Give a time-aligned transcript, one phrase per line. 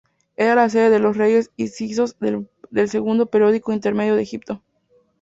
[0.35, 2.17] Era la sede de los reyes hicsos
[2.71, 4.63] del segundo periodo intermedio de Egipto.